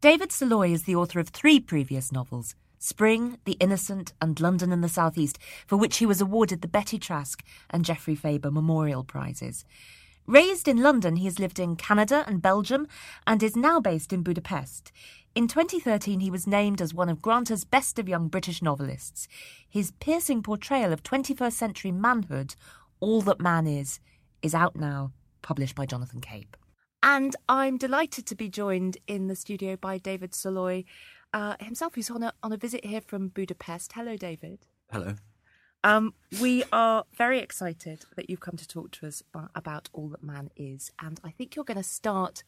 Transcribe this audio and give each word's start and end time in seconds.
David 0.00 0.28
Szalay 0.28 0.72
is 0.72 0.84
the 0.84 0.94
author 0.94 1.18
of 1.18 1.30
three 1.30 1.58
previous 1.58 2.12
novels 2.12 2.54
Spring, 2.78 3.38
The 3.46 3.56
Innocent, 3.58 4.12
and 4.20 4.38
London 4.38 4.70
and 4.70 4.84
the 4.84 4.88
Southeast, 4.88 5.40
for 5.66 5.76
which 5.76 5.96
he 5.96 6.06
was 6.06 6.20
awarded 6.20 6.62
the 6.62 6.68
Betty 6.68 7.00
Trask 7.00 7.42
and 7.68 7.84
Geoffrey 7.84 8.14
Faber 8.14 8.52
Memorial 8.52 9.02
Prizes. 9.02 9.64
Raised 10.24 10.68
in 10.68 10.84
London, 10.84 11.16
he 11.16 11.24
has 11.24 11.40
lived 11.40 11.58
in 11.58 11.74
Canada 11.74 12.22
and 12.28 12.40
Belgium 12.40 12.86
and 13.26 13.42
is 13.42 13.56
now 13.56 13.80
based 13.80 14.12
in 14.12 14.22
Budapest. 14.22 14.92
In 15.34 15.48
2013, 15.48 16.20
he 16.20 16.30
was 16.30 16.46
named 16.46 16.80
as 16.80 16.94
one 16.94 17.08
of 17.08 17.20
Granta's 17.20 17.64
best 17.64 17.98
of 17.98 18.08
young 18.08 18.28
British 18.28 18.62
novelists. 18.62 19.26
His 19.68 19.90
piercing 19.98 20.44
portrayal 20.44 20.92
of 20.92 21.02
21st 21.02 21.54
century 21.54 21.90
manhood, 21.90 22.54
All 23.00 23.20
That 23.22 23.40
Man 23.40 23.66
Is, 23.66 23.98
is 24.42 24.54
out 24.54 24.76
now, 24.76 25.10
published 25.42 25.74
by 25.74 25.86
Jonathan 25.86 26.20
Cape. 26.20 26.56
And 27.02 27.36
I'm 27.48 27.78
delighted 27.78 28.26
to 28.26 28.34
be 28.34 28.48
joined 28.48 28.98
in 29.06 29.28
the 29.28 29.36
studio 29.36 29.76
by 29.76 29.98
David 29.98 30.32
Szalay 30.32 30.84
uh, 31.32 31.54
himself, 31.60 31.94
who's 31.94 32.10
on 32.10 32.22
a, 32.22 32.32
on 32.42 32.52
a 32.52 32.56
visit 32.56 32.84
here 32.84 33.00
from 33.00 33.28
Budapest. 33.28 33.92
Hello, 33.92 34.16
David. 34.16 34.66
Hello. 34.90 35.14
Um, 35.84 36.14
we 36.40 36.64
are 36.72 37.04
very 37.16 37.38
excited 37.38 38.04
that 38.16 38.28
you've 38.28 38.40
come 38.40 38.56
to 38.56 38.66
talk 38.66 38.90
to 38.92 39.06
us 39.06 39.22
about 39.54 39.88
All 39.92 40.08
That 40.08 40.24
Man 40.24 40.50
Is. 40.56 40.90
And 41.00 41.20
I 41.22 41.30
think 41.30 41.54
you're 41.54 41.64
going 41.64 41.76
to 41.76 41.84
start 41.84 42.42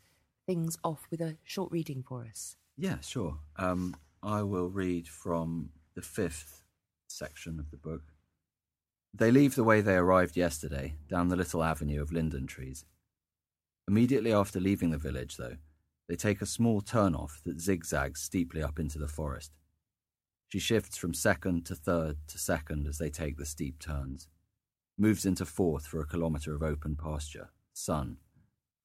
things 0.46 0.76
off 0.82 1.06
with 1.10 1.20
a 1.20 1.36
short 1.44 1.70
reading 1.70 2.02
for 2.06 2.26
us. 2.28 2.56
Yeah, 2.76 3.00
sure. 3.00 3.38
Um, 3.56 3.94
I 4.22 4.42
will 4.42 4.68
read 4.68 5.06
from 5.06 5.70
the 5.94 6.02
fifth 6.02 6.62
section 7.06 7.60
of 7.60 7.70
the 7.70 7.76
book. 7.76 8.02
They 9.14 9.30
leave 9.30 9.54
the 9.54 9.64
way 9.64 9.80
they 9.80 9.96
arrived 9.96 10.36
yesterday, 10.36 10.94
down 11.08 11.28
the 11.28 11.36
little 11.36 11.62
avenue 11.62 12.02
of 12.02 12.12
linden 12.12 12.46
trees. 12.46 12.84
Immediately 13.90 14.32
after 14.32 14.60
leaving 14.60 14.90
the 14.90 14.98
village, 14.98 15.36
though, 15.36 15.56
they 16.08 16.14
take 16.14 16.40
a 16.40 16.46
small 16.46 16.80
turn-off 16.80 17.40
that 17.44 17.60
zigzags 17.60 18.22
steeply 18.22 18.62
up 18.62 18.78
into 18.78 19.00
the 19.00 19.08
forest. 19.08 19.50
She 20.46 20.60
shifts 20.60 20.96
from 20.96 21.12
second 21.12 21.66
to 21.66 21.74
third 21.74 22.16
to 22.28 22.38
second 22.38 22.86
as 22.86 22.98
they 22.98 23.10
take 23.10 23.36
the 23.36 23.44
steep 23.44 23.80
turns, 23.80 24.28
moves 24.96 25.26
into 25.26 25.44
fourth 25.44 25.88
for 25.88 25.98
a 26.00 26.06
kilometre 26.06 26.54
of 26.54 26.62
open 26.62 26.94
pasture, 26.94 27.50
sun, 27.72 28.18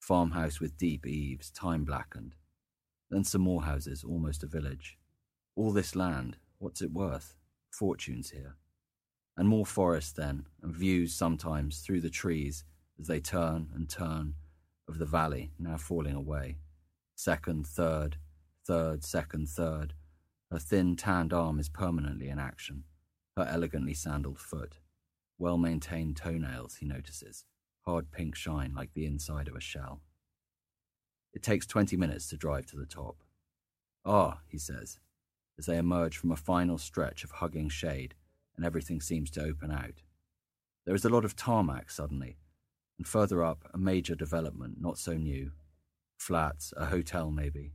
farmhouse 0.00 0.58
with 0.58 0.76
deep 0.76 1.06
eaves, 1.06 1.52
time 1.52 1.84
blackened, 1.84 2.34
then 3.08 3.22
some 3.22 3.42
more 3.42 3.62
houses, 3.62 4.02
almost 4.02 4.42
a 4.42 4.48
village. 4.48 4.98
All 5.54 5.70
this 5.70 5.94
land, 5.94 6.36
what's 6.58 6.82
it 6.82 6.90
worth? 6.90 7.36
Fortunes 7.70 8.30
here. 8.30 8.56
And 9.36 9.48
more 9.48 9.66
forest 9.66 10.16
then, 10.16 10.46
and 10.64 10.74
views 10.74 11.14
sometimes 11.14 11.78
through 11.78 12.00
the 12.00 12.10
trees 12.10 12.64
as 12.98 13.06
they 13.06 13.20
turn 13.20 13.68
and 13.72 13.88
turn 13.88 14.34
of 14.88 14.98
the 14.98 15.06
valley, 15.06 15.50
now 15.58 15.76
falling 15.76 16.14
away. 16.14 16.56
Second, 17.14 17.66
third, 17.66 18.16
third, 18.66 19.04
second, 19.04 19.48
third. 19.48 19.94
Her 20.50 20.58
thin, 20.58 20.96
tanned 20.96 21.32
arm 21.32 21.58
is 21.58 21.68
permanently 21.68 22.28
in 22.28 22.38
action, 22.38 22.84
her 23.36 23.46
elegantly 23.50 23.94
sandaled 23.94 24.38
foot. 24.38 24.78
Well 25.38 25.58
maintained 25.58 26.16
toenails, 26.16 26.76
he 26.76 26.86
notices, 26.86 27.44
hard 27.84 28.10
pink 28.10 28.34
shine 28.34 28.74
like 28.74 28.92
the 28.94 29.06
inside 29.06 29.48
of 29.48 29.56
a 29.56 29.60
shell. 29.60 30.02
It 31.32 31.42
takes 31.42 31.66
20 31.66 31.96
minutes 31.96 32.28
to 32.28 32.36
drive 32.36 32.66
to 32.66 32.76
the 32.76 32.86
top. 32.86 33.16
Ah, 34.04 34.38
he 34.48 34.58
says, 34.58 34.98
as 35.58 35.66
they 35.66 35.76
emerge 35.76 36.16
from 36.16 36.32
a 36.32 36.36
final 36.36 36.78
stretch 36.78 37.24
of 37.24 37.32
hugging 37.32 37.68
shade 37.68 38.14
and 38.56 38.64
everything 38.64 39.00
seems 39.00 39.30
to 39.32 39.44
open 39.44 39.70
out. 39.70 40.02
There 40.84 40.94
is 40.94 41.04
a 41.04 41.10
lot 41.10 41.24
of 41.24 41.36
tarmac 41.36 41.90
suddenly, 41.90 42.38
and 42.98 43.06
further 43.06 43.42
up, 43.44 43.68
a 43.72 43.78
major 43.78 44.14
development 44.14 44.80
not 44.80 44.98
so 44.98 45.14
new. 45.14 45.52
Flats, 46.18 46.72
a 46.76 46.86
hotel 46.86 47.30
maybe, 47.30 47.72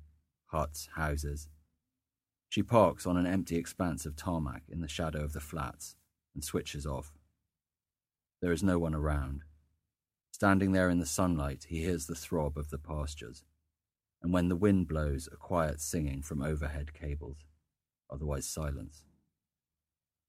huts, 0.47 0.89
houses. 0.95 1.49
She 2.49 2.63
parks 2.63 3.05
on 3.05 3.17
an 3.17 3.25
empty 3.25 3.55
expanse 3.55 4.05
of 4.05 4.15
tarmac 4.15 4.63
in 4.69 4.81
the 4.81 4.87
shadow 4.87 5.23
of 5.23 5.33
the 5.33 5.39
flats 5.39 5.95
and 6.33 6.43
switches 6.43 6.85
off. 6.85 7.13
There 8.41 8.51
is 8.51 8.63
no 8.63 8.79
one 8.79 8.95
around. 8.95 9.43
Standing 10.31 10.71
there 10.71 10.89
in 10.89 10.99
the 10.99 11.05
sunlight, 11.05 11.67
he 11.69 11.81
hears 11.81 12.07
the 12.07 12.15
throb 12.15 12.57
of 12.57 12.69
the 12.71 12.79
pastures, 12.79 13.43
and 14.21 14.33
when 14.33 14.49
the 14.49 14.55
wind 14.55 14.87
blows, 14.87 15.29
a 15.31 15.35
quiet 15.35 15.79
singing 15.79 16.23
from 16.23 16.41
overhead 16.41 16.93
cables, 16.93 17.45
otherwise 18.11 18.47
silence. 18.47 19.03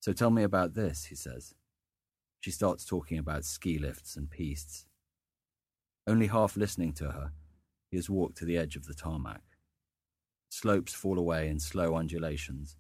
So 0.00 0.12
tell 0.12 0.30
me 0.30 0.42
about 0.42 0.74
this, 0.74 1.06
he 1.06 1.14
says. 1.14 1.54
She 2.42 2.50
starts 2.50 2.84
talking 2.84 3.18
about 3.18 3.44
ski 3.44 3.78
lifts 3.78 4.16
and 4.16 4.28
pistes. 4.28 4.86
Only 6.08 6.26
half 6.26 6.56
listening 6.56 6.92
to 6.94 7.12
her, 7.12 7.30
he 7.88 7.96
has 7.96 8.10
walked 8.10 8.36
to 8.38 8.44
the 8.44 8.58
edge 8.58 8.74
of 8.74 8.86
the 8.86 8.94
tarmac. 8.94 9.42
Slopes 10.48 10.92
fall 10.92 11.20
away 11.20 11.48
in 11.48 11.60
slow 11.60 11.94
undulations. 11.94 12.76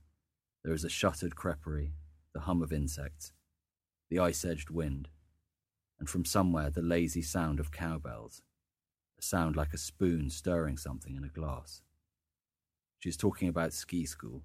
There 0.64 0.74
is 0.74 0.82
a 0.82 0.88
shuttered 0.88 1.36
creperie, 1.36 1.92
the 2.34 2.40
hum 2.40 2.60
of 2.60 2.72
insects, 2.72 3.30
the 4.10 4.18
ice 4.18 4.44
edged 4.44 4.68
wind, 4.68 5.10
and 6.00 6.08
from 6.10 6.24
somewhere 6.24 6.68
the 6.68 6.82
lazy 6.82 7.22
sound 7.22 7.60
of 7.60 7.70
cowbells, 7.70 8.42
a 9.16 9.22
sound 9.22 9.54
like 9.54 9.72
a 9.72 9.78
spoon 9.78 10.28
stirring 10.28 10.76
something 10.76 11.14
in 11.14 11.22
a 11.22 11.28
glass. 11.28 11.82
She 12.98 13.10
is 13.10 13.16
talking 13.16 13.46
about 13.46 13.72
ski 13.72 14.06
school, 14.06 14.42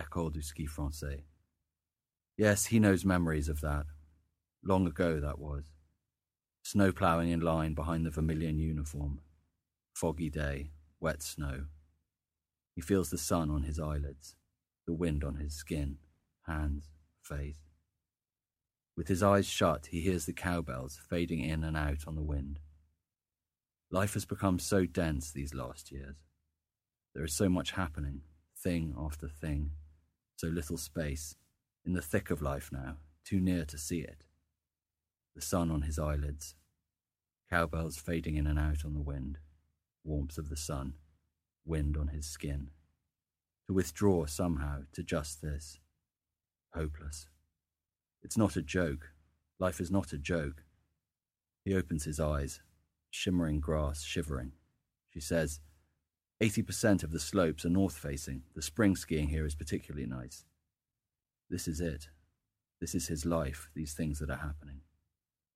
École 0.00 0.32
du 0.32 0.42
Ski 0.42 0.66
Français. 0.66 1.22
Yes, 2.36 2.66
he 2.66 2.80
knows 2.80 3.04
memories 3.04 3.48
of 3.48 3.60
that. 3.60 3.86
Long 4.62 4.86
ago, 4.86 5.20
that 5.20 5.38
was. 5.38 5.64
Snow 6.62 6.92
ploughing 6.92 7.30
in 7.30 7.40
line 7.40 7.74
behind 7.74 8.04
the 8.04 8.10
vermilion 8.10 8.58
uniform. 8.58 9.20
Foggy 9.94 10.30
day, 10.30 10.72
wet 11.00 11.22
snow. 11.22 11.66
He 12.74 12.82
feels 12.82 13.10
the 13.10 13.18
sun 13.18 13.50
on 13.50 13.62
his 13.62 13.78
eyelids, 13.78 14.34
the 14.86 14.92
wind 14.92 15.24
on 15.24 15.36
his 15.36 15.54
skin, 15.54 15.98
hands, 16.46 16.90
face. 17.22 17.70
With 18.96 19.08
his 19.08 19.22
eyes 19.22 19.46
shut, 19.46 19.88
he 19.90 20.00
hears 20.00 20.26
the 20.26 20.32
cowbells 20.32 20.98
fading 21.08 21.40
in 21.40 21.64
and 21.64 21.76
out 21.76 22.06
on 22.06 22.16
the 22.16 22.22
wind. 22.22 22.58
Life 23.90 24.14
has 24.14 24.24
become 24.24 24.58
so 24.58 24.84
dense 24.86 25.30
these 25.32 25.54
last 25.54 25.90
years. 25.90 26.16
There 27.14 27.24
is 27.24 27.32
so 27.32 27.48
much 27.48 27.72
happening, 27.72 28.22
thing 28.56 28.94
after 28.98 29.28
thing, 29.28 29.70
so 30.36 30.48
little 30.48 30.76
space, 30.76 31.36
in 31.86 31.94
the 31.94 32.02
thick 32.02 32.30
of 32.30 32.42
life 32.42 32.70
now, 32.70 32.96
too 33.24 33.40
near 33.40 33.64
to 33.64 33.78
see 33.78 34.00
it 34.00 34.27
the 35.34 35.42
sun 35.42 35.70
on 35.70 35.82
his 35.82 35.98
eyelids, 35.98 36.54
cowbells 37.50 37.96
fading 37.96 38.36
in 38.36 38.46
and 38.46 38.58
out 38.58 38.84
on 38.84 38.94
the 38.94 39.00
wind, 39.00 39.38
warmth 40.04 40.38
of 40.38 40.48
the 40.48 40.56
sun, 40.56 40.94
wind 41.64 41.96
on 41.96 42.08
his 42.08 42.26
skin. 42.26 42.70
To 43.66 43.74
withdraw 43.74 44.26
somehow 44.26 44.82
to 44.92 45.02
just 45.02 45.42
this. 45.42 45.78
Hopeless. 46.74 47.26
It's 48.22 48.38
not 48.38 48.56
a 48.56 48.62
joke. 48.62 49.12
Life 49.58 49.80
is 49.80 49.90
not 49.90 50.12
a 50.12 50.18
joke. 50.18 50.64
He 51.64 51.74
opens 51.74 52.04
his 52.04 52.18
eyes, 52.18 52.60
shimmering 53.10 53.60
grass 53.60 54.02
shivering. 54.02 54.52
She 55.10 55.20
says, 55.20 55.60
80% 56.42 57.02
of 57.02 57.10
the 57.10 57.18
slopes 57.18 57.64
are 57.64 57.70
north 57.70 57.96
facing. 57.96 58.42
The 58.54 58.62
spring 58.62 58.96
skiing 58.96 59.28
here 59.28 59.44
is 59.44 59.54
particularly 59.54 60.06
nice. 60.06 60.44
This 61.50 61.66
is 61.66 61.80
it. 61.80 62.08
This 62.80 62.94
is 62.94 63.08
his 63.08 63.26
life, 63.26 63.70
these 63.74 63.92
things 63.92 64.20
that 64.20 64.30
are 64.30 64.36
happening. 64.36 64.82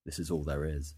This 0.05 0.19
is 0.19 0.31
all 0.31 0.45
there 0.45 0.65
is. 0.65 0.95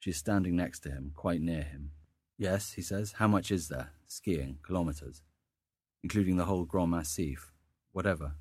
She 0.00 0.10
is 0.10 0.16
standing 0.16 0.56
next 0.56 0.80
to 0.80 0.90
him, 0.90 1.12
quite 1.14 1.40
near 1.40 1.62
him. 1.62 1.92
Yes, 2.38 2.72
he 2.72 2.82
says, 2.82 3.12
how 3.18 3.28
much 3.28 3.50
is 3.50 3.68
there? 3.68 3.92
Skiing, 4.06 4.58
kilometres. 4.66 5.22
Including 6.02 6.36
the 6.36 6.46
whole 6.46 6.64
Grand 6.64 6.90
Massif, 6.90 7.52
whatever. 7.92 8.32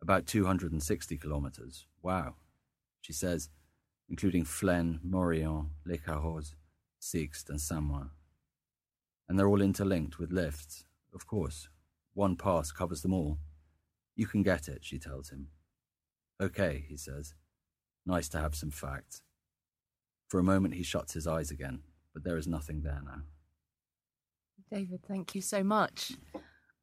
About 0.00 0.26
260 0.26 1.16
kilometres. 1.18 1.86
Wow. 2.02 2.34
She 3.00 3.12
says, 3.12 3.50
including 4.08 4.44
Flaine, 4.44 4.98
Morillon, 5.04 5.70
Les 5.86 5.98
Carrozes, 5.98 6.54
Sixt, 6.98 7.48
and 7.48 7.58
Samoëns. 7.58 8.10
And 9.28 9.38
they're 9.38 9.48
all 9.48 9.62
interlinked 9.62 10.18
with 10.18 10.32
lifts, 10.32 10.84
of 11.14 11.26
course. 11.26 11.68
One 12.14 12.36
pass 12.36 12.72
covers 12.72 13.02
them 13.02 13.14
all. 13.14 13.38
You 14.16 14.26
can 14.26 14.42
get 14.42 14.68
it, 14.68 14.84
she 14.84 14.98
tells 14.98 15.30
him. 15.30 15.48
Okay, 16.40 16.84
he 16.88 16.96
says. 16.96 17.34
Nice 18.04 18.28
to 18.30 18.38
have 18.38 18.54
some 18.54 18.70
facts. 18.70 19.22
For 20.28 20.38
a 20.38 20.44
moment, 20.44 20.74
he 20.74 20.82
shuts 20.82 21.12
his 21.12 21.26
eyes 21.26 21.50
again, 21.50 21.80
but 22.12 22.24
there 22.24 22.36
is 22.36 22.46
nothing 22.46 22.82
there 22.82 23.00
now. 23.04 23.22
David, 24.70 25.00
thank 25.06 25.34
you 25.34 25.42
so 25.42 25.62
much. 25.62 26.12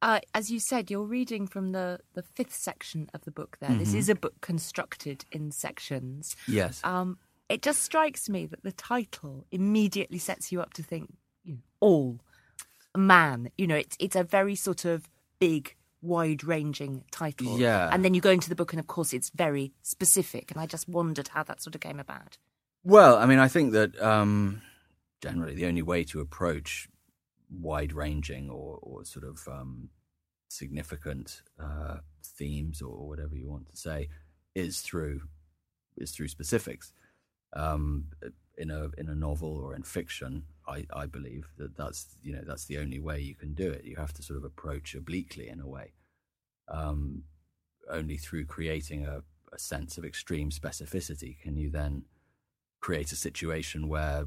Uh, 0.02 0.20
as 0.34 0.50
you 0.50 0.58
said, 0.58 0.90
you're 0.90 1.04
reading 1.04 1.46
from 1.46 1.72
the, 1.72 1.98
the 2.14 2.22
fifth 2.22 2.54
section 2.54 3.10
of 3.12 3.24
the 3.24 3.30
book 3.30 3.58
there. 3.60 3.70
Mm-hmm. 3.70 3.80
This 3.80 3.94
is 3.94 4.08
a 4.08 4.14
book 4.14 4.40
constructed 4.40 5.24
in 5.30 5.50
sections. 5.50 6.36
Yes. 6.48 6.80
Um, 6.84 7.18
it 7.48 7.62
just 7.62 7.82
strikes 7.82 8.28
me 8.28 8.46
that 8.46 8.62
the 8.62 8.72
title 8.72 9.44
immediately 9.50 10.18
sets 10.18 10.52
you 10.52 10.62
up 10.62 10.72
to 10.74 10.82
think, 10.82 11.12
you 11.44 11.54
know, 11.54 11.60
all 11.80 12.20
man. 12.96 13.50
You 13.58 13.66
know, 13.66 13.74
it's 13.76 13.96
it's 13.98 14.16
a 14.16 14.22
very 14.22 14.54
sort 14.54 14.84
of 14.84 15.08
big 15.38 15.74
wide 16.02 16.44
ranging 16.44 17.04
title. 17.10 17.58
Yeah. 17.58 17.88
And 17.92 18.04
then 18.04 18.14
you 18.14 18.20
go 18.20 18.30
into 18.30 18.48
the 18.48 18.54
book, 18.54 18.72
and 18.72 18.80
of 18.80 18.86
course, 18.86 19.12
it's 19.12 19.30
very 19.30 19.72
specific. 19.82 20.50
And 20.50 20.60
I 20.60 20.66
just 20.66 20.88
wondered 20.88 21.28
how 21.28 21.42
that 21.44 21.62
sort 21.62 21.74
of 21.74 21.80
came 21.80 22.00
about. 22.00 22.38
Well, 22.84 23.16
I 23.16 23.26
mean, 23.26 23.38
I 23.38 23.48
think 23.48 23.72
that 23.72 24.00
um, 24.00 24.62
generally 25.20 25.54
the 25.54 25.66
only 25.66 25.82
way 25.82 26.04
to 26.04 26.20
approach 26.20 26.88
wide 27.50 27.92
ranging 27.92 28.48
or, 28.48 28.78
or 28.82 29.04
sort 29.04 29.24
of 29.24 29.46
um, 29.48 29.90
significant 30.48 31.42
uh, 31.58 31.98
themes 32.24 32.80
or 32.80 33.08
whatever 33.08 33.36
you 33.36 33.48
want 33.48 33.68
to 33.68 33.76
say 33.76 34.08
is 34.54 34.80
through 34.80 35.22
is 35.96 36.12
through 36.12 36.28
specifics. 36.28 36.92
Um, 37.52 38.06
in 38.60 38.70
a 38.70 38.82
in 39.00 39.08
a 39.08 39.14
novel 39.14 39.52
or 39.64 39.74
in 39.74 39.82
fiction, 39.82 40.44
I, 40.68 40.86
I 41.02 41.06
believe 41.06 41.44
that 41.58 41.76
that's 41.76 42.00
you 42.22 42.32
know 42.34 42.42
that's 42.46 42.66
the 42.66 42.78
only 42.78 43.00
way 43.00 43.18
you 43.20 43.34
can 43.34 43.52
do 43.54 43.68
it. 43.70 43.84
You 43.84 43.96
have 43.96 44.12
to 44.14 44.22
sort 44.22 44.38
of 44.38 44.44
approach 44.44 44.94
obliquely 44.94 45.48
in 45.48 45.60
a 45.60 45.66
way. 45.76 45.92
Um, 46.68 47.24
only 47.90 48.16
through 48.16 48.44
creating 48.44 49.06
a, 49.06 49.22
a 49.52 49.58
sense 49.58 49.98
of 49.98 50.04
extreme 50.04 50.50
specificity 50.50 51.32
can 51.42 51.56
you 51.56 51.70
then 51.70 52.04
create 52.80 53.10
a 53.12 53.16
situation 53.16 53.88
where 53.88 54.24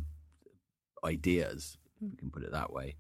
ideas, 1.06 1.78
if 2.02 2.12
we 2.12 2.18
can 2.18 2.30
put 2.30 2.44
it 2.44 2.52
that 2.52 2.72
way, 2.74 2.96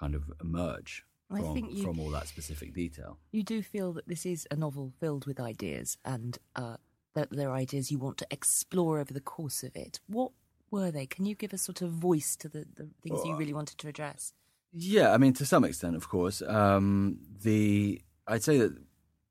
kind 0.00 0.14
of 0.14 0.24
emerge 0.40 1.04
from, 1.28 1.54
you- 1.70 1.82
from 1.84 1.98
all 2.00 2.10
that 2.10 2.28
specific 2.28 2.74
detail. 2.74 3.18
You 3.32 3.42
do 3.42 3.62
feel 3.62 3.92
that 3.94 4.06
this 4.08 4.26
is 4.26 4.46
a 4.50 4.56
novel 4.56 4.92
filled 5.00 5.26
with 5.26 5.40
ideas 5.40 5.96
and 6.04 6.38
uh, 6.56 6.76
that 7.14 7.30
there 7.30 7.48
are 7.50 7.56
ideas 7.56 7.90
you 7.90 7.98
want 7.98 8.18
to 8.18 8.26
explore 8.30 8.98
over 8.98 9.12
the 9.12 9.20
course 9.20 9.62
of 9.62 9.74
it. 9.76 10.00
What 10.06 10.32
were 10.74 10.90
they? 10.90 11.06
Can 11.06 11.24
you 11.24 11.36
give 11.36 11.52
a 11.52 11.58
sort 11.58 11.82
of 11.82 11.90
voice 11.90 12.34
to 12.36 12.48
the, 12.48 12.66
the 12.74 12.88
things 13.02 13.24
you 13.24 13.36
really 13.36 13.52
wanted 13.52 13.78
to 13.78 13.88
address? 13.88 14.32
Yeah, 14.72 15.12
I 15.14 15.18
mean, 15.18 15.32
to 15.34 15.46
some 15.46 15.62
extent, 15.62 15.94
of 15.94 16.08
course. 16.08 16.42
Um, 16.42 17.18
the 17.42 18.02
I'd 18.26 18.42
say 18.42 18.58
that 18.58 18.76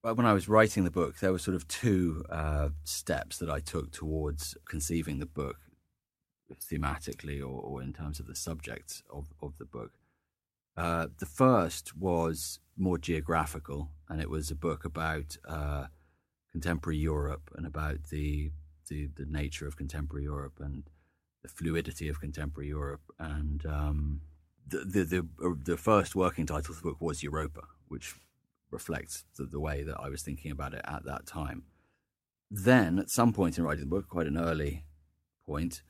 when 0.01 0.25
I 0.25 0.34
was 0.34 0.48
writing 0.48 0.86
the 0.86 0.92
book, 1.01 1.19
there 1.19 1.34
were 1.34 1.40
sort 1.40 1.56
of 1.56 1.68
two 1.68 2.24
uh, 2.30 2.69
steps 2.86 3.40
that 3.40 3.50
I 3.50 3.60
took 3.60 3.92
towards 3.92 4.57
conceiving 4.66 5.19
the 5.19 5.25
book 5.25 5.57
thematically 6.72 7.42
or, 7.42 7.60
or 7.69 7.81
in 7.81 7.92
terms 7.92 8.19
of 8.19 8.28
the 8.28 8.36
subjects 8.36 9.04
of, 9.10 9.34
of 9.42 9.57
the 9.57 9.66
book. 9.66 9.92
Uh, 10.78 11.07
the 11.18 11.25
first 11.25 11.98
was 11.98 12.60
more 12.78 12.98
geographical, 12.98 13.89
and 14.07 14.22
it 14.22 14.30
was 14.30 14.50
a 14.50 14.56
book 14.56 14.86
about 14.86 15.38
uh, 15.48 15.88
contemporary 16.54 16.98
Europe 16.98 17.51
and 17.56 17.66
about 17.66 17.98
the, 18.12 18.51
the 18.88 19.10
the 19.16 19.25
nature 19.25 19.68
of 19.68 19.75
contemporary 19.75 20.24
Europe 20.24 20.60
and 20.62 20.84
the 21.44 21.50
fluidity 21.50 22.07
of 22.07 22.19
contemporary 22.19 22.69
Europe. 22.69 23.01
And 23.19 23.66
um, 23.66 24.22
the 24.68 24.80
the 24.80 25.04
the, 25.04 25.28
uh, 25.45 25.54
the 25.63 25.78
first 25.78 26.16
working 26.16 26.45
title 26.45 26.74
of 26.74 26.81
the 26.81 26.90
book 26.90 27.01
was 27.01 27.22
Europa, 27.22 27.62
which 27.88 28.16
reflects 28.72 29.24
the, 29.38 29.45
the 29.45 29.60
way 29.60 29.84
that 29.84 30.00
I 30.00 30.10
was 30.10 30.24
thinking 30.24 30.51
about 30.51 30.74
it 30.74 30.81
at 30.86 31.06
that 31.06 31.28
time. 31.28 31.63
Then, 32.50 33.00
at 33.00 33.10
some 33.10 33.34
point 33.34 33.57
in 33.57 33.63
writing 33.63 33.81
the 33.81 33.90
book, 33.90 34.07
quite 34.10 34.28
an 34.28 34.38
early 34.38 34.86
point, 35.45 35.81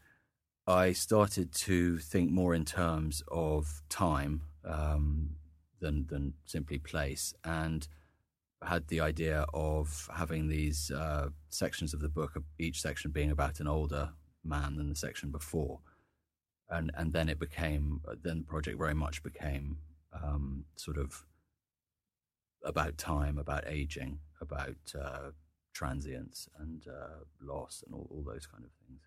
I 0.67 0.93
started 0.93 1.53
to 1.53 1.97
think 1.97 2.31
more 2.31 2.53
in 2.55 2.65
terms 2.65 3.23
of 3.29 3.81
time 3.89 4.41
um, 4.65 5.35
than 5.79 6.07
than 6.07 6.33
simply 6.45 6.79
place, 6.79 7.33
and 7.43 7.87
had 8.63 8.87
the 8.87 9.01
idea 9.01 9.45
of 9.53 10.09
having 10.15 10.47
these 10.47 10.89
uh, 10.89 11.27
sections 11.49 11.93
of 11.93 11.99
the 11.99 12.09
book, 12.09 12.41
each 12.57 12.81
section 12.81 13.11
being 13.11 13.31
about 13.31 13.59
an 13.59 13.67
older 13.67 14.11
man 14.43 14.75
than 14.77 14.89
the 14.89 14.95
section 14.95 15.31
before, 15.31 15.79
and 16.69 16.91
and 16.95 17.13
then 17.13 17.29
it 17.29 17.39
became 17.39 18.01
then 18.23 18.39
the 18.39 18.45
project 18.45 18.77
very 18.77 18.95
much 18.95 19.23
became 19.23 19.77
um, 20.13 20.65
sort 20.75 20.97
of 20.97 21.25
about 22.63 22.97
time, 22.97 23.37
about 23.37 23.65
aging, 23.67 24.19
about 24.39 24.77
uh, 24.99 25.31
transience 25.73 26.47
and 26.59 26.85
uh, 26.87 27.23
loss, 27.41 27.83
and 27.85 27.93
all, 27.93 28.07
all 28.09 28.23
those 28.23 28.45
kind 28.45 28.63
of 28.63 28.71
things. 28.87 29.01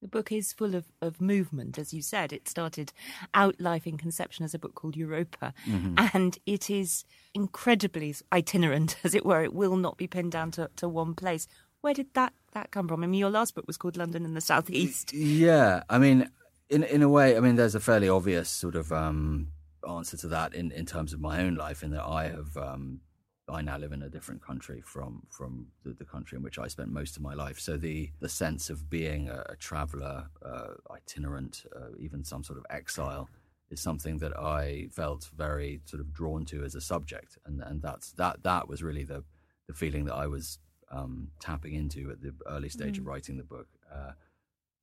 The 0.00 0.08
book 0.08 0.32
is 0.32 0.54
full 0.54 0.74
of, 0.74 0.86
of 1.02 1.20
movement, 1.20 1.78
as 1.78 1.92
you 1.92 2.00
said. 2.00 2.32
It 2.32 2.48
started 2.48 2.92
out 3.34 3.60
life 3.60 3.86
in 3.86 3.98
conception 3.98 4.46
as 4.46 4.54
a 4.54 4.58
book 4.58 4.74
called 4.74 4.96
Europa, 4.96 5.52
and 5.98 6.38
it 6.46 6.70
is 6.70 7.04
incredibly 7.34 8.14
itinerant, 8.32 8.96
as 9.04 9.14
it 9.14 9.26
were. 9.26 9.44
It 9.44 9.52
will 9.52 9.76
not 9.76 9.98
be 9.98 10.06
pinned 10.06 10.32
down 10.32 10.52
to, 10.52 10.70
to 10.76 10.88
one 10.88 11.14
place. 11.14 11.46
Where 11.80 11.94
did 11.94 12.12
that, 12.14 12.32
that 12.52 12.70
come 12.70 12.88
from? 12.88 13.02
I 13.02 13.06
mean, 13.06 13.20
your 13.20 13.30
last 13.30 13.54
book 13.54 13.66
was 13.66 13.76
called 13.76 13.96
London 13.96 14.24
and 14.24 14.36
the 14.36 14.40
Southeast. 14.40 15.12
Yeah, 15.12 15.82
I 15.88 15.98
mean, 15.98 16.30
in 16.68 16.84
in 16.84 17.02
a 17.02 17.08
way, 17.08 17.36
I 17.36 17.40
mean, 17.40 17.56
there's 17.56 17.74
a 17.74 17.80
fairly 17.80 18.08
obvious 18.08 18.48
sort 18.48 18.76
of 18.76 18.92
um, 18.92 19.48
answer 19.88 20.16
to 20.18 20.28
that 20.28 20.54
in, 20.54 20.70
in 20.72 20.86
terms 20.86 21.12
of 21.12 21.20
my 21.20 21.40
own 21.42 21.54
life, 21.54 21.82
in 21.82 21.90
that 21.92 22.04
I 22.04 22.28
have 22.28 22.56
um, 22.56 23.00
I 23.48 23.62
now 23.62 23.78
live 23.78 23.92
in 23.92 24.02
a 24.02 24.08
different 24.08 24.42
country 24.42 24.82
from 24.84 25.22
from 25.30 25.66
the, 25.84 25.92
the 25.92 26.04
country 26.04 26.36
in 26.36 26.42
which 26.42 26.58
I 26.58 26.68
spent 26.68 26.90
most 26.90 27.16
of 27.16 27.22
my 27.22 27.34
life. 27.34 27.58
So 27.58 27.76
the 27.76 28.10
the 28.20 28.28
sense 28.28 28.70
of 28.70 28.88
being 28.88 29.28
a, 29.28 29.44
a 29.48 29.56
traveller, 29.56 30.28
uh, 30.44 30.74
itinerant, 30.90 31.64
uh, 31.74 31.96
even 31.98 32.24
some 32.24 32.44
sort 32.44 32.58
of 32.58 32.66
exile, 32.70 33.28
is 33.70 33.80
something 33.80 34.18
that 34.18 34.36
I 34.38 34.88
felt 34.92 35.30
very 35.36 35.80
sort 35.84 36.00
of 36.00 36.12
drawn 36.12 36.44
to 36.46 36.64
as 36.64 36.74
a 36.74 36.80
subject, 36.80 37.38
and 37.46 37.60
and 37.62 37.82
that's 37.82 38.12
that 38.12 38.42
that 38.44 38.68
was 38.68 38.82
really 38.82 39.04
the 39.04 39.24
the 39.66 39.74
feeling 39.74 40.04
that 40.06 40.14
I 40.14 40.26
was 40.26 40.58
um, 40.90 41.28
tapping 41.40 41.74
into 41.74 42.10
at 42.10 42.20
the 42.20 42.34
early 42.48 42.68
stage 42.68 42.98
of 42.98 43.06
writing 43.06 43.36
the 43.36 43.44
book. 43.44 43.68
Uh, 43.92 44.12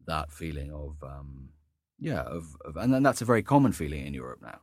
that 0.06 0.32
feeling 0.32 0.72
of 0.72 0.96
um, 1.04 1.50
yeah 2.00 2.22
of, 2.22 2.56
of 2.66 2.78
and 2.78 2.94
then 2.94 3.04
that's 3.04 3.22
a 3.22 3.26
very 3.26 3.44
common 3.44 3.72
feeling 3.72 4.06
in 4.06 4.14
Europe 4.14 4.42
now. 4.42 4.60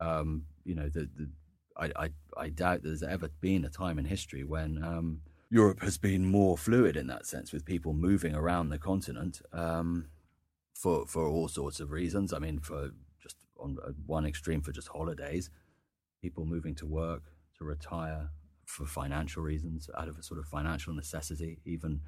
Um, 0.00 0.44
you 0.64 0.74
know, 0.74 0.88
the, 0.88 1.08
the 1.16 1.28
I, 1.76 1.90
I 1.96 2.10
I 2.36 2.48
doubt 2.48 2.82
there's 2.82 3.02
ever 3.02 3.28
been 3.40 3.64
a 3.64 3.68
time 3.68 3.98
in 3.98 4.04
history 4.04 4.44
when 4.44 4.82
um, 4.82 5.20
Europe 5.50 5.80
has 5.82 5.98
been 5.98 6.24
more 6.24 6.56
fluid 6.56 6.96
in 6.96 7.08
that 7.08 7.26
sense, 7.26 7.52
with 7.52 7.64
people 7.64 7.92
moving 7.92 8.34
around 8.34 8.68
the 8.68 8.78
continent 8.78 9.42
um, 9.52 10.06
for 10.74 11.06
for 11.06 11.26
all 11.26 11.48
sorts 11.48 11.80
of 11.80 11.90
reasons. 11.90 12.32
I 12.32 12.38
mean, 12.38 12.60
for 12.60 12.90
just 13.20 13.36
on 13.58 13.76
uh, 13.84 13.90
one 14.06 14.24
extreme, 14.24 14.62
for 14.62 14.72
just 14.72 14.88
holidays, 14.88 15.50
people 16.22 16.44
moving 16.44 16.74
to 16.76 16.86
work, 16.86 17.24
to 17.58 17.64
retire, 17.64 18.30
for 18.70 18.86
financial 18.86 19.42
reasons, 19.42 19.90
out 19.98 20.08
of 20.08 20.16
a 20.16 20.22
sort 20.22 20.38
of 20.38 20.46
financial 20.46 20.94
necessity, 20.94 21.58
even 21.64 22.00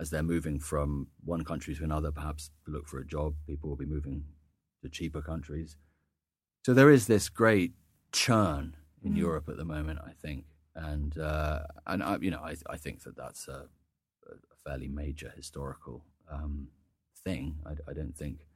as 0.00 0.10
they're 0.10 0.22
moving 0.22 0.58
from 0.58 1.06
one 1.24 1.44
country 1.44 1.74
to 1.74 1.84
another, 1.84 2.10
perhaps 2.10 2.50
to 2.64 2.72
look 2.72 2.88
for 2.88 2.98
a 2.98 3.06
job, 3.06 3.34
people 3.46 3.68
will 3.68 3.76
be 3.76 3.86
moving 3.86 4.24
to 4.82 4.88
cheaper 4.88 5.22
countries. 5.22 5.76
So 6.66 6.74
there 6.74 6.90
is 6.90 7.06
this 7.06 7.28
great 7.28 7.72
churn 8.10 8.76
in 9.02 9.16
Europe 9.16 9.48
at 9.48 9.56
the 9.56 9.64
moment, 9.64 10.00
I 10.04 10.12
think, 10.12 10.44
and 10.74 11.16
uh, 11.18 11.60
and 11.86 12.02
I, 12.02 12.18
you 12.20 12.30
know, 12.30 12.40
I 12.40 12.56
I 12.68 12.76
think 12.76 13.02
that 13.04 13.16
that's 13.16 13.48
a, 13.48 13.68
a 14.26 14.56
fairly 14.64 14.88
major 14.88 15.32
historical 15.36 16.04
um, 16.30 16.68
thing. 17.24 17.56
I, 17.66 17.72
I 17.90 17.92
don't 17.92 18.16
think 18.16 18.46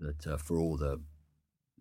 that 0.00 0.26
uh, 0.26 0.36
for 0.36 0.56
all 0.56 0.76
the 0.76 1.00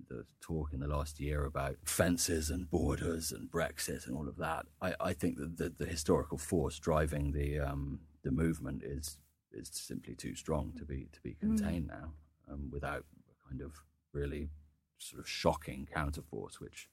the 0.09 0.25
talk 0.41 0.73
in 0.73 0.79
the 0.79 0.87
last 0.87 1.19
year 1.19 1.45
about 1.45 1.77
fences 1.85 2.49
and 2.49 2.69
borders 2.69 3.31
and 3.31 3.49
Brexit 3.49 4.07
and 4.07 4.15
all 4.15 4.27
of 4.27 4.37
that, 4.37 4.65
I, 4.81 4.93
I 4.99 5.13
think 5.13 5.37
that 5.37 5.57
the, 5.57 5.69
the 5.77 5.85
historical 5.85 6.37
force 6.37 6.79
driving 6.79 7.31
the 7.31 7.59
um, 7.59 7.99
the 8.23 8.31
movement 8.31 8.83
is 8.83 9.17
is 9.51 9.69
simply 9.71 10.15
too 10.15 10.35
strong 10.35 10.73
to 10.77 10.85
be 10.85 11.07
to 11.13 11.21
be 11.21 11.35
contained 11.35 11.87
now, 11.87 12.11
um, 12.51 12.69
without 12.71 13.05
a 13.29 13.49
kind 13.49 13.61
of 13.61 13.71
really 14.13 14.49
sort 14.97 15.21
of 15.21 15.27
shocking 15.29 15.87
counterforce, 15.93 16.59
which 16.59 16.89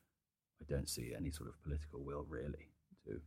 I 0.61 0.73
don't 0.73 0.89
see 0.89 1.13
any 1.17 1.31
sort 1.31 1.49
of 1.49 1.61
political 1.63 2.01
will 2.01 2.25
really 2.29 2.69
to 3.05 3.21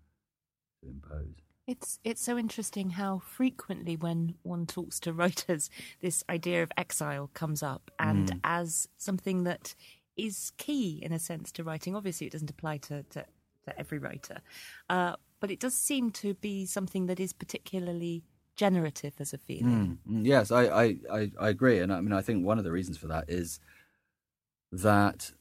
to 0.81 0.89
impose. 0.89 1.54
It's 1.67 1.99
it's 2.03 2.21
so 2.21 2.37
interesting 2.37 2.91
how 2.91 3.19
frequently 3.19 3.95
when 3.95 4.35
one 4.43 4.65
talks 4.67 4.99
to 5.01 5.13
writers, 5.21 5.69
this 6.01 6.23
idea 6.29 6.61
of 6.61 6.71
exile 6.77 7.29
comes 7.33 7.63
up, 7.63 7.89
and 7.99 8.39
as 8.43 8.87
something 8.97 9.43
that 9.45 9.73
is 10.15 10.51
key 10.57 10.99
in 11.01 11.11
a 11.11 11.19
sense 11.19 11.51
to 11.53 11.63
writing. 11.63 11.95
Obviously, 11.95 12.27
it 12.27 12.33
doesn't 12.33 12.49
apply 12.49 12.77
to 12.77 13.03
to, 13.03 13.25
to 13.65 13.79
every 13.79 13.97
writer, 13.97 14.41
uh, 14.89 15.15
but 15.39 15.49
it 15.49 15.59
does 15.59 15.75
seem 15.75 16.11
to 16.11 16.35
be 16.35 16.65
something 16.65 17.07
that 17.07 17.19
is 17.19 17.33
particularly 17.33 18.23
generative 18.55 19.13
as 19.19 19.33
a 19.33 19.37
feeling. 19.37 19.99
Mm, 20.07 20.19
mm, 20.19 20.25
yes, 20.25 20.49
I, 20.51 20.63
I, 20.63 20.95
I, 21.11 21.31
I 21.39 21.49
agree, 21.49 21.79
and 21.79 21.91
I 21.91 21.99
mean 22.01 22.13
I 22.13 22.21
think 22.21 22.45
one 22.45 22.57
of 22.57 22.63
the 22.63 22.71
reasons 22.71 22.97
for 22.97 23.07
that 23.07 23.25
is 23.27 23.59
that 24.71 25.31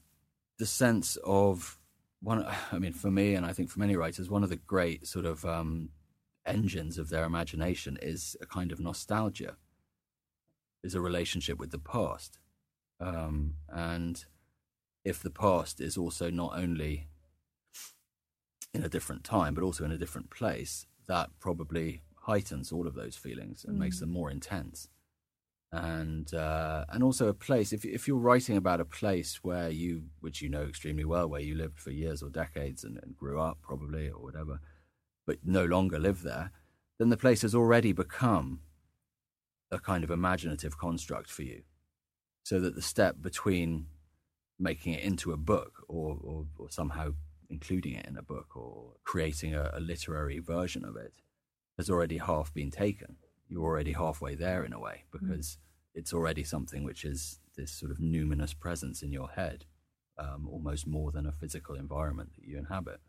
the 0.57 0.65
sense 0.65 1.17
of 1.23 1.77
one. 2.21 2.45
I 2.71 2.79
mean, 2.79 2.93
for 2.93 3.11
me, 3.11 3.35
and 3.35 3.45
I 3.45 3.53
think 3.53 3.69
for 3.69 3.79
many 3.79 3.95
writers, 3.95 4.29
one 4.29 4.43
of 4.43 4.49
the 4.49 4.55
great 4.55 5.07
sort 5.07 5.25
of 5.25 5.45
um, 5.45 5.89
engines 6.45 6.97
of 6.97 7.09
their 7.09 7.23
imagination 7.23 7.97
is 8.01 8.35
a 8.41 8.45
kind 8.45 8.71
of 8.71 8.79
nostalgia, 8.79 9.55
is 10.83 10.95
a 10.95 11.01
relationship 11.01 11.59
with 11.59 11.71
the 11.71 11.79
past, 11.79 12.39
um, 12.99 13.55
and 13.69 14.25
if 15.03 15.21
the 15.21 15.29
past 15.29 15.79
is 15.81 15.97
also 15.97 16.29
not 16.29 16.57
only 16.57 17.07
in 18.73 18.83
a 18.83 18.89
different 18.89 19.23
time 19.23 19.53
but 19.53 19.63
also 19.63 19.85
in 19.85 19.91
a 19.91 19.97
different 19.97 20.29
place, 20.29 20.85
that 21.07 21.29
probably 21.39 22.01
heightens 22.25 22.71
all 22.71 22.87
of 22.87 22.95
those 22.95 23.15
feelings 23.15 23.63
and 23.65 23.77
makes 23.77 23.99
them 23.99 24.11
more 24.11 24.31
intense. 24.31 24.89
And 25.71 26.33
uh, 26.33 26.85
and 26.89 27.03
also 27.03 27.27
a 27.27 27.33
place. 27.33 27.73
If 27.73 27.83
if 27.83 28.07
you're 28.07 28.17
writing 28.17 28.55
about 28.55 28.79
a 28.79 28.85
place 28.85 29.39
where 29.43 29.69
you, 29.69 30.03
which 30.21 30.41
you 30.41 30.47
know 30.49 30.63
extremely 30.63 31.03
well, 31.03 31.27
where 31.27 31.41
you 31.41 31.53
lived 31.53 31.79
for 31.79 31.91
years 31.91 32.23
or 32.23 32.29
decades 32.29 32.83
and, 32.85 32.97
and 33.03 33.17
grew 33.17 33.41
up 33.41 33.57
probably 33.61 34.07
or 34.07 34.21
whatever, 34.21 34.61
but 35.25 35.39
no 35.43 35.65
longer 35.65 35.99
live 35.99 36.21
there, 36.21 36.51
then 36.97 37.09
the 37.09 37.17
place 37.17 37.41
has 37.41 37.55
already 37.55 37.91
become 37.91 38.61
a 39.71 39.79
kind 39.79 40.03
of 40.03 40.11
imaginative 40.11 40.77
construct 40.77 41.29
for 41.29 41.43
you. 41.43 41.63
So 42.43 42.59
that 42.59 42.75
the 42.75 42.81
step 42.81 43.17
between 43.21 43.87
making 44.59 44.93
it 44.93 45.03
into 45.03 45.31
a 45.31 45.37
book 45.37 45.83
or, 45.87 46.17
or, 46.21 46.45
or 46.57 46.69
somehow 46.69 47.13
including 47.49 47.95
it 47.95 48.05
in 48.05 48.17
a 48.17 48.21
book 48.21 48.55
or 48.55 48.93
creating 49.03 49.53
a, 49.53 49.71
a 49.73 49.79
literary 49.79 50.39
version 50.39 50.85
of 50.85 50.95
it 50.95 51.13
has 51.77 51.89
already 51.89 52.17
half 52.17 52.53
been 52.53 52.71
taken. 52.71 53.17
You're 53.47 53.63
already 53.63 53.93
halfway 53.93 54.35
there 54.35 54.63
in 54.63 54.73
a 54.73 54.79
way 54.79 55.03
because 55.11 55.57
mm. 55.57 55.99
it's 55.99 56.13
already 56.13 56.43
something 56.43 56.83
which 56.83 57.03
is 57.03 57.39
this 57.57 57.71
sort 57.71 57.91
of 57.91 57.97
numinous 57.97 58.57
presence 58.57 59.01
in 59.01 59.11
your 59.11 59.29
head, 59.29 59.65
um, 60.17 60.47
almost 60.49 60.87
more 60.87 61.11
than 61.11 61.25
a 61.25 61.31
physical 61.31 61.75
environment 61.75 62.31
that 62.35 62.45
you 62.45 62.57
inhabit 62.57 63.01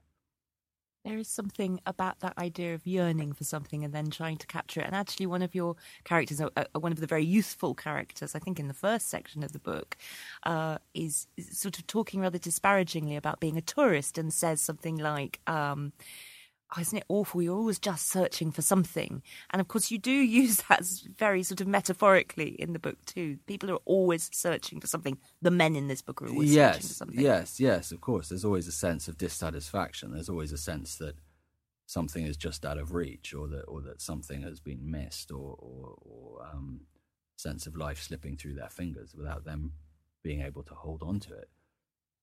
there 1.06 1.18
is 1.18 1.28
something 1.28 1.80
about 1.86 2.18
that 2.20 2.36
idea 2.36 2.74
of 2.74 2.84
yearning 2.84 3.32
for 3.32 3.44
something 3.44 3.84
and 3.84 3.94
then 3.94 4.10
trying 4.10 4.36
to 4.38 4.46
capture 4.46 4.80
it. 4.80 4.86
And 4.86 4.96
actually, 4.96 5.26
one 5.26 5.40
of 5.40 5.54
your 5.54 5.76
characters, 6.02 6.40
uh, 6.40 6.50
uh, 6.56 6.64
one 6.80 6.90
of 6.90 6.98
the 6.98 7.06
very 7.06 7.24
youthful 7.24 7.74
characters, 7.74 8.34
I 8.34 8.40
think 8.40 8.58
in 8.58 8.66
the 8.66 8.74
first 8.74 9.08
section 9.08 9.44
of 9.44 9.52
the 9.52 9.60
book, 9.60 9.96
uh, 10.42 10.78
is, 10.94 11.28
is, 11.36 11.56
sort 11.56 11.78
of 11.78 11.86
talking 11.86 12.20
rather 12.20 12.38
disparagingly 12.38 13.14
about 13.14 13.38
being 13.38 13.56
a 13.56 13.62
tourist 13.62 14.18
and 14.18 14.32
says 14.32 14.60
something 14.60 14.96
like, 14.96 15.38
um, 15.46 15.92
oh, 16.76 16.80
isn't 16.80 16.98
it 16.98 17.04
awful? 17.08 17.42
You're 17.42 17.56
always 17.56 17.78
just 17.78 18.08
searching 18.08 18.52
for 18.52 18.62
something. 18.62 19.22
And 19.50 19.60
of 19.60 19.68
course, 19.68 19.90
you 19.90 19.98
do 19.98 20.10
use 20.12 20.58
that 20.68 20.84
very 21.16 21.42
sort 21.42 21.60
of 21.60 21.66
metaphorically 21.66 22.50
in 22.50 22.72
the 22.72 22.78
book 22.78 23.04
too. 23.04 23.38
People 23.46 23.70
are 23.70 23.78
always 23.84 24.30
searching 24.32 24.80
for 24.80 24.86
something. 24.86 25.18
The 25.42 25.50
men 25.50 25.76
in 25.76 25.88
this 25.88 26.02
book 26.02 26.22
are 26.22 26.28
always 26.28 26.54
yes, 26.54 26.76
searching 26.76 26.88
for 26.88 26.94
something. 26.94 27.20
Yes, 27.20 27.60
yes, 27.60 27.92
of 27.92 28.00
course. 28.00 28.28
There's 28.28 28.44
always 28.44 28.68
a 28.68 28.72
sense 28.72 29.08
of 29.08 29.18
dissatisfaction. 29.18 30.12
There's 30.12 30.28
always 30.28 30.52
a 30.52 30.58
sense 30.58 30.96
that 30.96 31.16
something 31.86 32.26
is 32.26 32.36
just 32.36 32.66
out 32.66 32.78
of 32.78 32.94
reach 32.94 33.32
or 33.32 33.46
that, 33.48 33.62
or 33.62 33.80
that 33.82 34.00
something 34.00 34.42
has 34.42 34.60
been 34.60 34.90
missed 34.90 35.30
or, 35.30 35.56
or, 35.58 35.94
or 36.00 36.46
um, 36.52 36.80
sense 37.36 37.66
of 37.66 37.76
life 37.76 38.02
slipping 38.02 38.36
through 38.36 38.54
their 38.54 38.68
fingers 38.68 39.14
without 39.16 39.44
them 39.44 39.72
being 40.22 40.42
able 40.42 40.62
to 40.64 40.74
hold 40.74 41.02
on 41.02 41.20
to 41.20 41.32
it. 41.32 41.48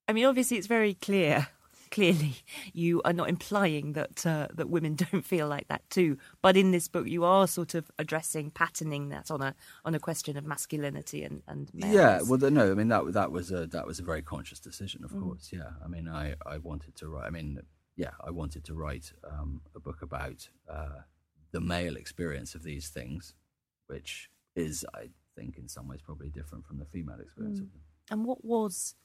I 0.07 0.11
mean, 0.11 0.25
obviously, 0.25 0.57
it's 0.57 0.67
very 0.67 0.95
clear 0.95 1.47
clearly 1.93 2.35
you 2.73 3.01
are 3.05 3.13
not 3.13 3.29
implying 3.29 3.93
that 3.93 4.25
uh, 4.25 4.47
that 4.53 4.69
women 4.69 4.95
don't 5.11 5.25
feel 5.25 5.47
like 5.47 5.67
that 5.69 5.89
too. 5.89 6.17
But 6.41 6.57
in 6.57 6.71
this 6.71 6.87
book, 6.87 7.07
you 7.07 7.23
are 7.23 7.47
sort 7.47 7.75
of 7.75 7.89
addressing 7.97 8.51
patterning 8.51 9.09
that 9.09 9.31
on 9.31 9.41
a 9.41 9.55
on 9.85 9.95
a 9.95 9.99
question 9.99 10.35
of 10.35 10.45
masculinity 10.45 11.23
and 11.23 11.41
and 11.47 11.69
males. 11.73 11.93
yeah. 11.93 12.21
Well, 12.21 12.39
no, 12.39 12.71
I 12.71 12.73
mean 12.73 12.89
that 12.89 13.13
that 13.13 13.31
was 13.31 13.51
a 13.51 13.67
that 13.67 13.87
was 13.87 13.99
a 13.99 14.03
very 14.03 14.21
conscious 14.21 14.59
decision, 14.59 15.03
of 15.03 15.11
mm. 15.11 15.21
course. 15.21 15.51
Yeah, 15.53 15.71
I 15.83 15.87
mean, 15.87 16.09
I 16.09 16.35
I 16.45 16.57
wanted 16.57 16.95
to 16.97 17.07
write. 17.07 17.27
I 17.27 17.29
mean, 17.29 17.61
yeah, 17.95 18.11
I 18.25 18.31
wanted 18.31 18.63
to 18.65 18.73
write 18.73 19.13
um, 19.29 19.61
a 19.75 19.79
book 19.79 20.01
about 20.01 20.49
uh, 20.69 21.01
the 21.51 21.61
male 21.61 21.95
experience 21.95 22.55
of 22.55 22.63
these 22.63 22.89
things, 22.89 23.35
which 23.87 24.29
is, 24.55 24.85
I 24.93 25.09
think, 25.35 25.57
in 25.57 25.67
some 25.69 25.87
ways 25.87 26.01
probably 26.01 26.29
different 26.29 26.65
from 26.65 26.79
the 26.79 26.85
female 26.85 27.19
experience 27.19 27.59
mm. 27.59 27.63
of 27.63 27.71
them. 27.71 27.81
And 28.09 28.25
what 28.25 28.43
was 28.43 28.95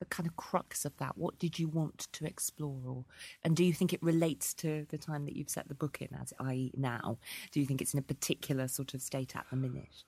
the 0.00 0.06
kind 0.06 0.26
of 0.26 0.34
crux 0.34 0.84
of 0.84 0.96
that? 0.96 1.16
What 1.16 1.38
did 1.38 1.58
you 1.58 1.68
want 1.68 2.08
to 2.12 2.26
explore, 2.26 2.80
or, 2.84 3.04
and 3.44 3.54
do 3.54 3.62
you 3.62 3.72
think 3.72 3.92
it 3.92 4.02
relates 4.02 4.52
to 4.54 4.86
the 4.88 4.98
time 4.98 5.24
that 5.26 5.36
you've 5.36 5.50
set 5.50 5.68
the 5.68 5.74
book 5.74 5.98
in, 6.00 6.08
as 6.20 6.32
i.e., 6.40 6.72
now? 6.76 7.18
Do 7.52 7.60
you 7.60 7.66
think 7.66 7.80
it's 7.80 7.94
in 7.94 8.00
a 8.00 8.02
particular 8.02 8.66
sort 8.66 8.94
of 8.94 9.02
state 9.02 9.36
at 9.36 9.46
the 9.50 9.56
minute? 9.56 10.04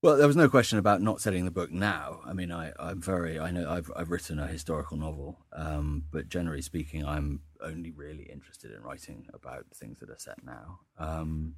Well, 0.00 0.16
there 0.16 0.26
was 0.26 0.36
no 0.36 0.48
question 0.48 0.78
about 0.78 1.00
not 1.00 1.20
setting 1.20 1.44
the 1.44 1.52
book 1.52 1.70
now. 1.70 2.22
I 2.26 2.32
mean, 2.32 2.50
I, 2.50 2.72
am 2.78 3.00
very, 3.00 3.38
I 3.38 3.52
know 3.52 3.70
I've, 3.70 3.90
I've 3.94 4.10
written 4.10 4.40
a 4.40 4.48
historical 4.48 4.96
novel, 4.96 5.38
um, 5.52 6.04
but 6.10 6.28
generally 6.28 6.62
speaking, 6.62 7.04
I'm 7.04 7.42
only 7.60 7.92
really 7.92 8.24
interested 8.24 8.72
in 8.72 8.82
writing 8.82 9.26
about 9.32 9.66
things 9.72 10.00
that 10.00 10.10
are 10.10 10.18
set 10.18 10.44
now. 10.44 10.80
Um, 10.98 11.54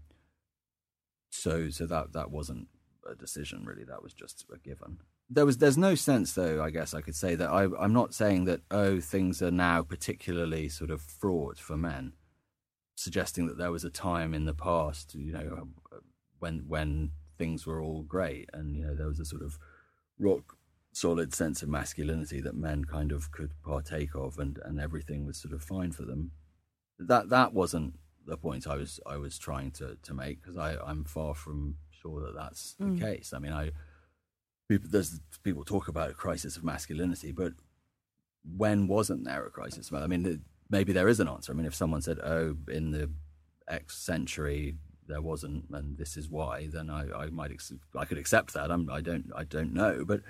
so, 1.31 1.71
so 1.71 1.87
that 1.87 2.12
that 2.12 2.31
wasn't 2.31 2.69
a 3.11 3.14
decision 3.14 3.64
really. 3.64 3.85
That 3.85 4.03
was 4.03 4.12
just 4.12 4.45
a 4.53 4.59
given 4.59 4.99
there 5.31 5.47
was 5.47 5.59
there's 5.59 5.78
no 5.78 5.95
sense 5.95 6.35
though 6.35 6.62
i 6.62 6.71
guess 6.71 6.95
i 6.95 7.00
could 7.00 7.14
say 7.14 7.35
that 7.35 7.50
I, 7.50 7.66
i'm 7.81 7.93
not 7.93 8.14
saying 8.14 8.45
that 8.45 8.61
oh 8.71 9.00
things 9.00 9.40
are 9.43 9.50
now 9.50 9.83
particularly 9.83 10.69
sort 10.69 10.90
of 10.90 11.00
fraught 11.00 11.59
for 11.59 11.76
men 11.76 12.12
suggesting 12.97 13.47
that 13.47 13.59
there 13.59 13.73
was 13.73 13.85
a 13.85 13.90
time 13.90 14.35
in 14.35 14.45
the 14.45 14.54
past 14.54 15.14
you 15.14 15.33
know 15.33 15.69
when 16.38 16.64
when 16.69 17.11
things 17.38 17.66
were 17.66 17.81
all 17.81 18.02
great 18.02 18.49
and 18.52 18.76
you 18.76 18.85
know 18.85 18.95
there 18.95 19.09
was 19.09 19.19
a 19.19 19.25
sort 19.25 19.43
of 19.43 19.59
rock 20.19 20.57
solid 20.93 21.35
sense 21.35 21.62
of 21.62 21.69
masculinity 21.69 22.40
that 22.40 22.54
men 22.54 22.85
kind 22.85 23.11
of 23.11 23.33
could 23.33 23.50
partake 23.64 24.14
of 24.14 24.38
and 24.38 24.61
and 24.64 24.78
everything 24.78 25.26
was 25.26 25.37
sort 25.37 25.52
of 25.52 25.62
fine 25.62 25.90
for 25.90 26.02
them 26.02 26.31
that 26.99 27.28
that 27.31 27.52
wasn't 27.52 27.95
the 28.26 28.37
point 28.37 28.66
i 28.66 28.76
was 28.76 29.00
i 29.07 29.16
was 29.16 29.38
trying 29.38 29.71
to 29.71 29.97
to 30.02 30.14
make 30.14 30.40
because 30.40 30.57
i 30.57 30.76
i'm 30.87 31.04
far 31.04 31.35
from 31.35 31.75
sure 31.90 32.21
that 32.21 32.35
that's 32.37 32.76
mm. 32.81 32.97
the 32.97 33.04
case 33.04 33.33
i 33.35 33.38
mean 33.38 33.52
i 33.52 33.71
people, 34.68 34.88
there's 34.90 35.21
people 35.42 35.64
talk 35.64 35.88
about 35.88 36.11
a 36.11 36.14
crisis 36.14 36.56
of 36.56 36.64
masculinity, 36.64 37.33
but 37.33 37.52
when 38.56 38.87
wasn't 38.87 39.25
there 39.25 39.47
a 39.47 39.50
crisis? 39.50 39.90
I 39.92 40.06
mean, 40.06 40.42
maybe 40.71 40.92
there 40.92 41.09
is 41.09 41.21
an 41.21 41.28
answer. 41.28 41.52
I 41.52 41.54
mean, 41.54 41.66
if 41.66 41.75
someone 41.75 42.02
said, 42.02 42.18
"Oh, 42.23 42.56
in 42.68 42.90
the 42.90 43.11
X 43.68 43.97
century 43.97 44.76
there 45.06 45.23
wasn't, 45.23 45.66
and 45.71 45.99
this 45.99 46.16
is 46.16 46.28
why," 46.28 46.68
then 46.73 46.90
I, 46.90 47.25
I 47.25 47.26
might 47.26 47.52
I 47.97 48.04
could 48.04 48.18
accept 48.18 48.54
that. 48.54 48.71
I'm, 48.71 48.90
I 48.90 49.00
don't 49.00 49.30
I 49.35 49.44
don't 49.44 49.73
know, 49.73 50.04
but 50.06 50.21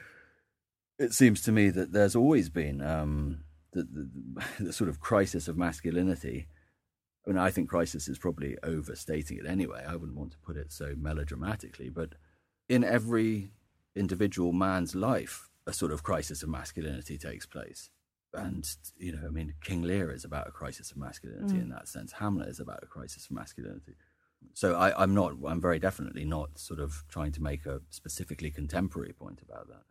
it 0.99 1.13
seems 1.13 1.43
to 1.43 1.53
me 1.53 1.71
that 1.71 1.93
there's 1.93 2.17
always 2.17 2.49
been 2.49 2.81
um, 2.81 3.45
the, 3.73 3.83
the, 3.83 4.65
the 4.67 4.73
sort 4.73 4.89
of 4.91 5.01
crisis 5.01 5.49
of 5.49 5.57
masculinity. 5.57 6.47
I 7.27 7.31
mean, 7.31 7.39
I 7.39 7.51
think 7.51 7.71
crisis 7.71 8.07
is 8.07 8.19
probably 8.19 8.57
overstating 8.63 9.39
it 9.39 9.47
anyway. 9.47 9.83
I 9.87 9.97
wouldn't 9.97 10.19
want 10.19 10.33
to 10.33 10.39
put 10.39 10.57
it 10.57 10.71
so 10.71 10.95
melodramatically, 10.97 11.89
but 11.89 12.11
in 12.69 12.85
every 12.85 13.51
individual 13.95 14.53
man's 14.53 14.95
life, 14.95 15.49
a 15.67 15.73
sort 15.73 15.93
of 15.93 16.03
crisis 16.03 16.43
of 16.43 16.49
masculinity 16.49 17.19
takes 17.19 17.47
place. 17.47 17.91
And, 18.33 18.69
you 18.97 19.13
know, 19.13 19.27
I 19.27 19.31
mean, 19.31 19.55
King 19.63 19.83
Lear 19.83 20.11
is 20.11 20.25
about 20.25 20.49
a 20.49 20.51
crisis 20.51 20.91
of 20.91 20.97
masculinity 20.97 21.55
mm. 21.55 21.63
in 21.63 21.69
that 21.69 21.87
sense. 21.87 22.13
Hamlet 22.13 22.49
is 22.49 22.59
about 22.59 22.81
a 22.83 22.87
crisis 22.87 23.27
of 23.27 23.31
masculinity. 23.31 23.95
So 24.55 24.75
I, 24.75 25.01
I'm 25.01 25.15
not, 25.15 25.35
I'm 25.47 25.61
very 25.61 25.79
definitely 25.79 26.25
not 26.25 26.59
sort 26.59 26.81
of 26.81 27.05
trying 27.09 27.33
to 27.33 27.43
make 27.43 27.65
a 27.65 27.81
specifically 27.91 28.51
contemporary 28.51 29.13
point 29.13 29.41
about 29.41 29.69
that. 29.69 29.83